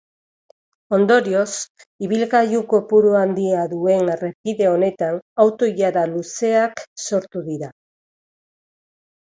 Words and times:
Ondorioz, 0.97 1.51
ibilgailu 2.07 2.61
kopuru 2.71 3.13
handia 3.21 3.67
duen 3.75 4.09
errepide 4.15 4.69
honetan 4.73 5.21
auto-ilara 5.45 6.07
luzeak 6.15 6.83
sortu 7.07 7.47
dira. 7.53 7.71